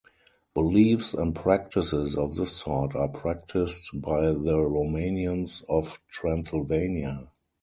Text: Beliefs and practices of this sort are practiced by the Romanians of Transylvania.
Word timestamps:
Beliefs 0.55 1.13
and 1.13 1.35
practices 1.35 2.17
of 2.17 2.35
this 2.35 2.53
sort 2.53 2.95
are 2.95 3.07
practiced 3.07 3.91
by 4.01 4.31
the 4.31 4.57
Romanians 4.57 5.63
of 5.69 5.99
Transylvania. 6.07 7.31